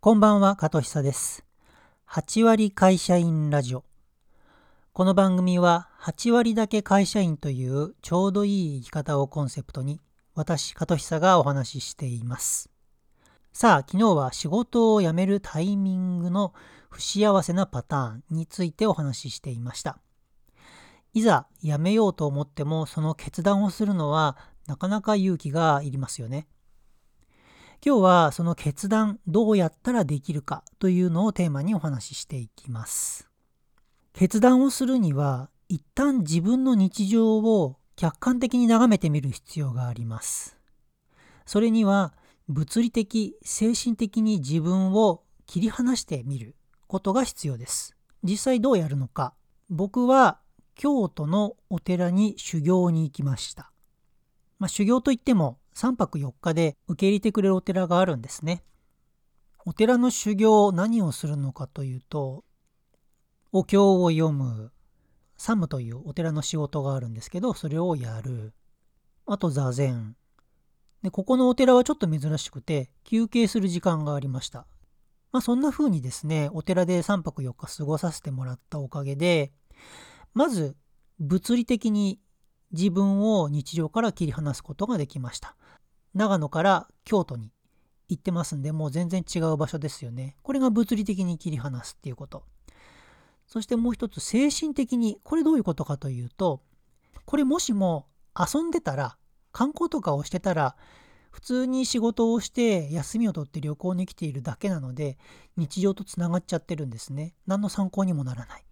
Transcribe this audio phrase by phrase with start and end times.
[0.00, 1.44] こんばんは、加藤久です。
[2.08, 3.82] 8割会社員ラジオ。
[4.92, 10.00] この番組は8割だけ会社員というちょうどいい生き方をコンセプトに
[10.36, 12.70] 私、加藤久がお話ししています。
[13.52, 16.54] さあ、昨日は仕事を辞めるタイミングの
[16.90, 19.98] 不幸せなパターンについてお話ししていました。
[21.12, 24.36] いざ辞めようと思ってもその決断をするのは
[24.68, 26.46] なかなか勇気がいりますよね。
[27.84, 33.28] 今日はその決断どうやったらできるかというのをテーマにお話ししていきます。
[34.12, 40.56] 決断をするには一旦自分の日常を客観的に眺めてみる必要があります。
[41.46, 42.14] それには
[42.48, 46.56] 物理的精神的に自分を切り離してみる
[46.88, 47.96] ことが必要です。
[48.24, 49.34] 実際どうやるのか
[49.70, 50.40] 僕は
[50.74, 53.70] 京都のお寺に修行に行きました。
[54.58, 58.64] まあ、修行といっても3泊4日で受け入れてくれるお寺があるんですね。
[59.64, 62.44] お寺の修行何をするのかというと
[63.52, 64.72] お経を読む
[65.36, 68.54] 参務というお寺の仕事があるんですけどそれをやる
[69.24, 70.16] あと座禅
[71.02, 74.66] でここのお寺はちょっと珍しくて休憩する時間がありました。
[75.30, 79.52] まあそんな風にですねお寺で3泊4日過ごさせてもらったおかげで
[80.34, 80.76] まず
[81.20, 82.18] 物理的に
[82.72, 85.56] 自分を日常から切り離すことができました。
[86.14, 87.52] 長野から京都に
[88.08, 90.36] 行ってますんで、もう全然違う場所ですよね。
[90.42, 92.44] これが物理的に切り離すっていうこと。
[93.46, 96.62] そしてもう一つ、精神的に、これどういうことかというと、
[97.24, 98.06] これもしも
[98.38, 99.16] 遊んでたら、
[99.52, 100.76] 観光とかをしてたら、
[101.30, 105.18] 普通に仕事をして休みを取って旅行に来ているだけなので、
[105.56, 107.34] 日常とつながっちゃってるんですね。
[107.46, 108.64] 何の参考にもならない。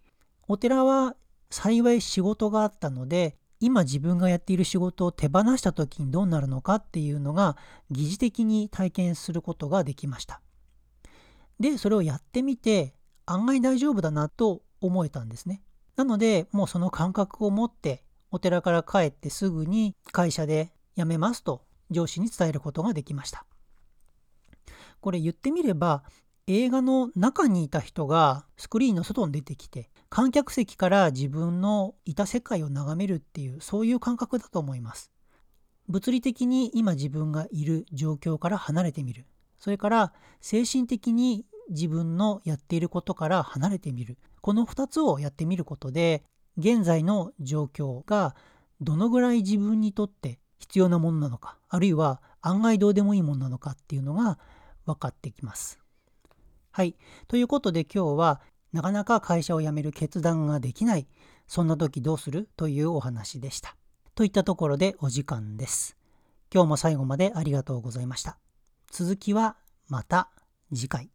[0.47, 1.15] お寺は
[1.49, 7.57] 幸い仕事があったので今自分がやっている仕事を手放した時にどうなるのかっていうのが
[7.89, 10.41] 疑似的に体験することができました。
[11.59, 12.93] でそれをやってみて
[13.25, 15.63] 案外大丈夫だなと思えたんですね。
[15.95, 23.45] なのでもうその感覚を持ってお寺から帰ってすぐに会社で辞めますと上司に伝えることができました。
[24.99, 26.03] これ言ってみれば
[26.47, 35.11] 映画の中にいた人がスクリーンの外に出てきて観客席から自分のいた世界を眺めるっていうそういう感覚だと思います。
[35.87, 39.25] 物理的に今自分がいる状況から離れてみる。
[39.57, 44.17] それから精神的に自分のやっていることから離れてみる。
[44.41, 46.23] この2つをやってみることで
[46.57, 48.35] 現在の状況が
[48.79, 54.39] どのぐらい自分にとって必要なものなのかあるいは案外どうでもいいものなのかっていうのが
[54.85, 55.79] 分かってきます。
[56.71, 56.95] はい。
[57.27, 58.41] ということで今日は
[58.73, 61.07] なかなか会社を辞める決断ができない。
[61.47, 62.49] そんな時どうする？
[62.57, 63.75] というお話でした。
[64.15, 65.95] といったところでお時間です。
[66.53, 68.37] 今日も最後までありがとうございました。
[68.91, 69.57] 続きは
[69.87, 70.29] また
[70.73, 71.09] 次回。